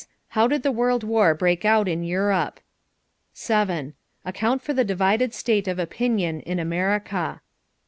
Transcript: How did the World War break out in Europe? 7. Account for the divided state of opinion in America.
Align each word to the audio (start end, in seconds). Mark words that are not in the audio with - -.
How 0.29 0.47
did 0.47 0.63
the 0.63 0.71
World 0.71 1.03
War 1.03 1.35
break 1.35 1.63
out 1.63 1.87
in 1.87 2.03
Europe? 2.03 2.59
7. 3.33 3.93
Account 4.25 4.63
for 4.63 4.73
the 4.73 4.83
divided 4.83 5.31
state 5.31 5.67
of 5.67 5.77
opinion 5.77 6.39
in 6.39 6.57
America. 6.57 7.41